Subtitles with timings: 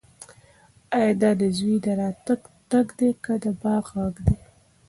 [0.97, 4.35] ایا دا د زوی د راتګ ټک دی که د باد غږ دی؟